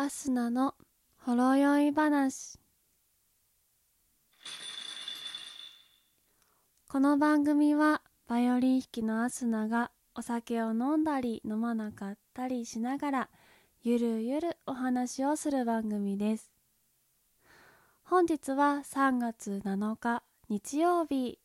[0.00, 0.76] アスナの
[1.24, 2.56] ほろ酔い話。
[6.88, 13.28] この番組はバイオリン弾きのアスナがお酒を飲んだり飲まなかったりしながら
[13.82, 16.52] ゆるゆるお話をする番組です。
[18.04, 21.40] 本日は3月7日日曜日。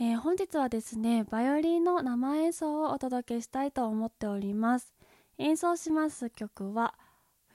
[0.00, 4.92] えー、本日はですねバイオリンの生演奏をお届けしたいと思っております。
[5.38, 6.94] 演奏します曲は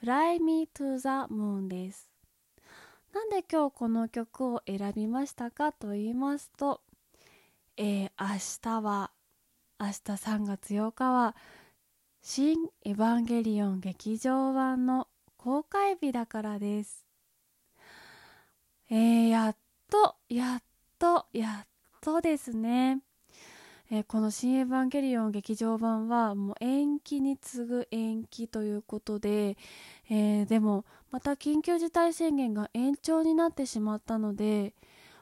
[0.00, 2.08] Fly Me to the Moon です。
[3.12, 6.82] なんで今日この曲を選びましたかと言いますと、
[7.76, 8.28] えー、明
[8.62, 9.10] 日は
[9.80, 11.34] 明日3月8日は
[12.22, 17.04] 新エヴァンゲリオン劇場版の公開日だからです。
[18.90, 19.56] えー、やっ
[19.90, 20.62] とやっ
[21.00, 21.68] とやっ
[22.00, 23.00] とですね、
[23.90, 29.56] えー、この「新エヴァンゲリオン劇場版」はもう延期に次ぐ延期ということで、
[30.10, 34.74] えー、でもまた緊急事態宣言が延長になってしまったので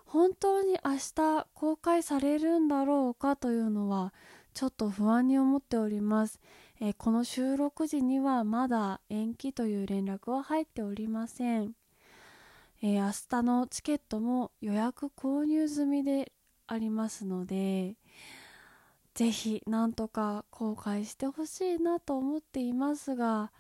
[0.07, 4.13] 本当に明日公開されるんだろうかというのは
[4.53, 6.41] ちょっと不安に思っております、
[6.81, 11.75] えー、この収録時にはまだ延期という連絡は入っておりません、
[12.83, 16.33] えー、明日のチケットも予約購入済みで
[16.67, 17.95] ありますので
[19.17, 23.51] ぜひなんとか公開してほしいなと思っていますが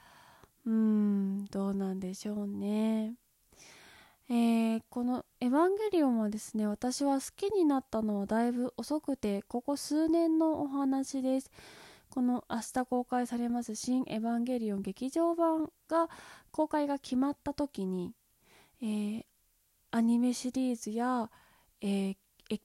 [0.67, 3.15] うーんどうなんでしょうね。
[4.29, 11.51] えー、この「エヴァンゲリオン」はですね私は好きになったのはだいぶ遅くてここ数年のお話です。
[12.11, 16.11] この明日公開されます「新エヴァンゲリオン」劇場版が
[16.51, 18.12] 公開が決まった時に、
[18.83, 19.25] えー、
[19.91, 21.31] アニメシリーズや、
[21.81, 22.17] えー、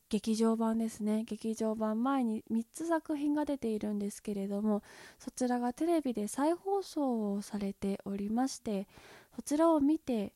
[0.10, 1.24] 劇場版ですね。
[1.26, 4.84] 劇場版前に3つ作品が出ているんですけれども
[5.18, 8.88] そちらがテレビで再放送をされておりまして
[9.36, 10.34] そちらを見て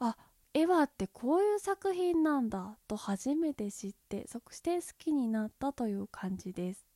[0.00, 0.16] あ
[0.52, 6.86] エヴァってこういう作品なんだと初めて知ってそして好きになったという感じです。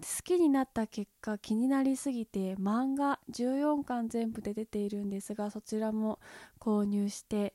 [0.00, 6.18] 好きになった結果気になりすぎて漫画14巻全部で出ているんですがそちらも
[6.58, 7.52] 購入して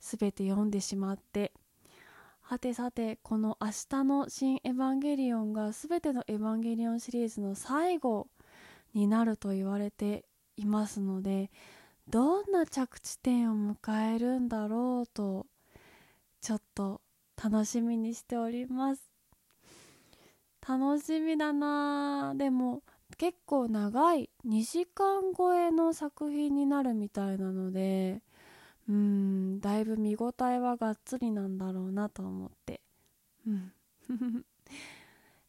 [0.00, 1.52] 全て読んでしまって
[2.52, 8.28] はてさてこの明日の「新エヴァンゲリオン」が全てのエヴァンゲリオンシリーズの最後
[8.92, 10.26] になると言われて
[10.58, 11.50] いますので
[12.08, 15.46] どんな着地点を迎えるんだろうと
[16.42, 17.00] ちょっと
[17.42, 19.10] 楽しみにしております。
[20.68, 22.34] 楽しみだな。
[22.36, 22.82] でも
[23.16, 24.28] 結構長い。
[24.44, 28.20] 2時間超えの作品になるみたいなので
[28.88, 32.80] うんだいぶ見応えはがっつりなんだろうなと思って。
[33.46, 33.72] うん。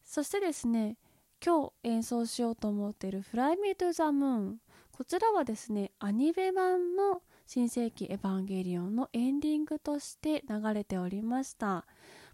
[0.04, 0.98] そしてですね
[1.44, 4.58] 今日演奏しようと思っている「Fly Me to the Moon」
[4.92, 11.86] こちらはですねアニメ版の新世紀エヴァンゲリオンのエンディングとして流れておりました。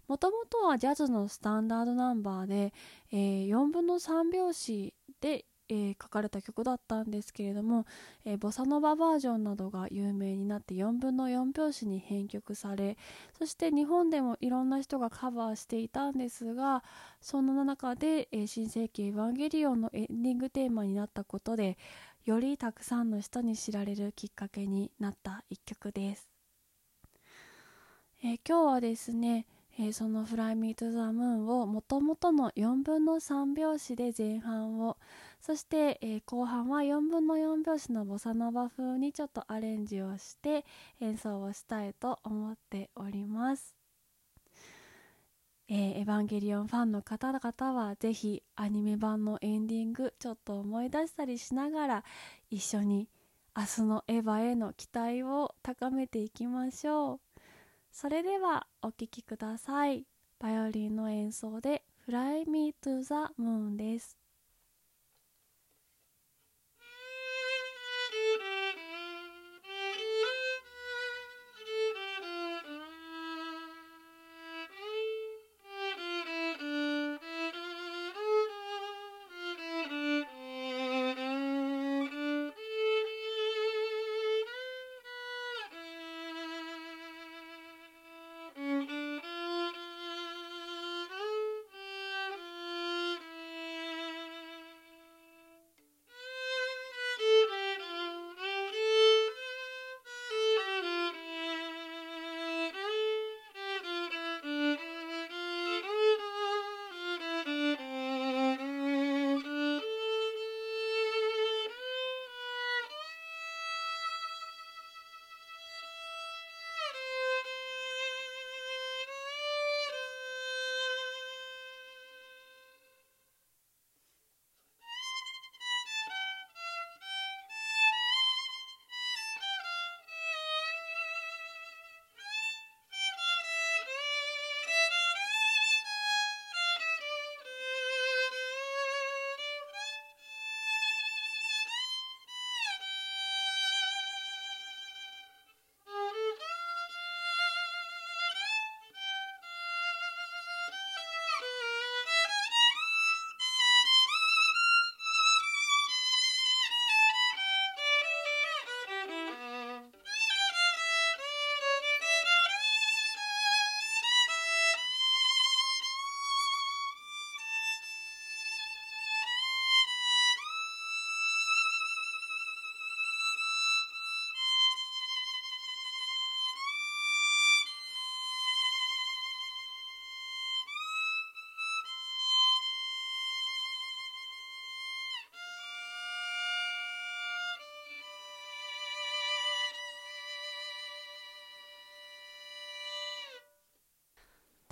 [0.06, 2.74] もともとはジャズのスタンダードナンバーで、
[3.12, 7.86] えー、4分の3拍子でえー、書かれた曲だったんですけれども、
[8.24, 12.98] えー、ボサノババージョンなどが有名になって4分の4拍子に編曲され
[13.38, 16.82] そして日本でもいろんな人がカバーしていたんですが
[17.20, 21.78] その中で、えー、新世紀エヴァンゲリオンのエンディングテーマになったことで
[22.24, 26.28] よりたくさんの人に知られるきっかけになった一曲です、
[28.22, 29.46] え今日はですね
[29.78, 34.96] えー、その「Fly Me to the Moon」をもともとの4分の3拍子で前半を
[35.40, 40.64] そして、えー、後半は4分の4拍子のボサノバ風にちょっとアレンジをして
[41.00, 43.74] 演奏をしたいと思っております。
[45.72, 52.04] えー、エヴァンゲリオンファンの方々はぜひアニメ版のエンディングちょっと思い出したりしながら
[52.50, 53.08] 一緒に
[53.56, 57.29] 明日のエヴァへの期待を高めていきましょう。
[57.92, 60.06] それではお聴きください。
[60.38, 64.19] バイオリンの演奏で Fly Me to the Moon です。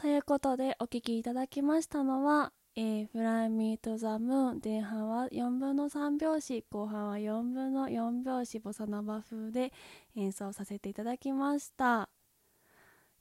[0.08, 9.70] ということでお聴きいただきましたのは、えー、Fly Me to the Moon 前半は4分の3拍子後半は4分の4拍子ボサノバ風で
[10.16, 12.08] 演奏させていただきました。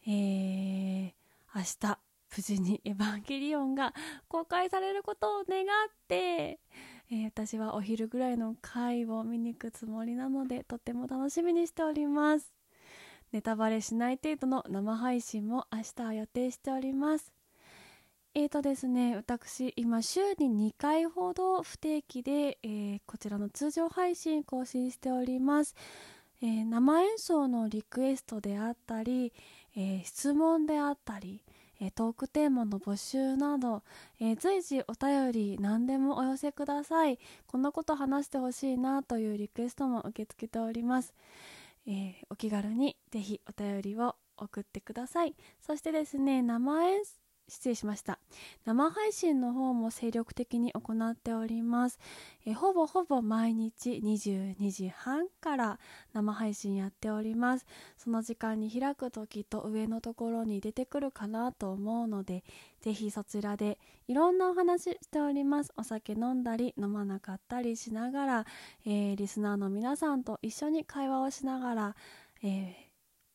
[0.07, 1.11] えー、
[1.53, 1.99] 明日
[2.37, 3.93] 無事にエヴァンゲリオンが
[4.29, 12.53] 公開されることを願って、えー、私はお昼ぐらいの回を見に行くつもりなのでとっても楽しみにしております。
[13.31, 17.31] ネタバレしない程度の生配信も明日は予定しております
[18.39, 25.73] えーとですね、私、今、週に2回ほど不定期で、えー、こちらの通常配信更新しております。
[26.43, 29.33] えー、生演奏のリクエストであったり、
[29.75, 31.41] えー、質問であったり、
[31.79, 33.83] えトークテーマの募集など、
[34.19, 37.19] え随時お便り何でもお寄せください。
[37.47, 41.13] こんなこと話してほしいなというリクエストも受け付けております。
[41.87, 45.35] えお気軽にぜひお便りを送ってください。
[45.59, 48.19] そしてですね、生演奏失礼しました。
[48.65, 51.99] 生配信の方も精力的に行っております。
[52.45, 55.79] えほぼほぼ毎日22時半から
[56.13, 57.65] 生配信やっております。
[57.97, 62.43] その時間に開くときと上のところに出てくるかなと思うので
[62.81, 65.71] ぜひそちらでいろんなお話しております。
[65.77, 68.45] お酒飲んだり飲まなかったりしながら、
[68.85, 71.95] えー、リスナーの皆さんと一緒に会話をしながら、
[72.43, 72.73] えー、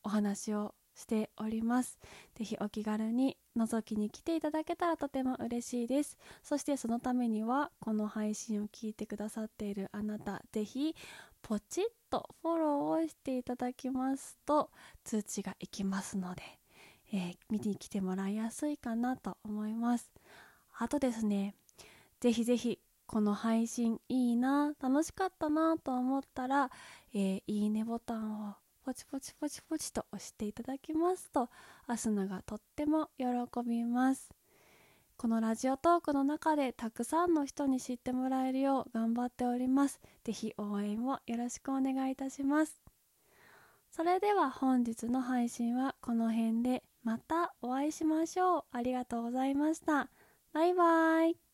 [0.02, 1.98] お話をしております。
[2.34, 6.16] ぜひお気軽に覗きに来ていただけたらとても嬉しいです。
[6.42, 10.94] そしてそのためにはこの配信を聞いてくださっているあなた、ぜひ
[11.42, 14.70] ポチッとフォローをしていただきますと
[15.04, 16.42] 通知がいきますので、
[17.12, 20.10] えー、見に来てもらいやすいかなと思います。
[20.78, 21.54] あとですね、
[22.20, 26.70] ぜひぜひこの配信いいな、楽しかったなと思ったら、
[27.12, 31.48] えー、いいねボタンをポチポチポチポチと押していただきますと
[31.86, 33.26] アスナがとっても喜
[33.66, 34.30] びます。
[35.16, 40.00] このラジオトークの中でたくさんの人に知ってもらえるよう頑張っております。
[40.24, 42.80] ぜひ応援をよろしくお願いいたします。
[43.90, 48.64] それでは本日の配信はこの辺でまたお会いしましょう。
[48.72, 50.08] ありがとうございました。
[50.52, 51.51] バイバイ。